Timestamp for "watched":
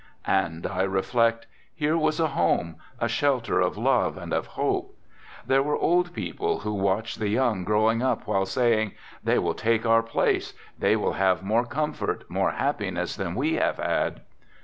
6.73-7.19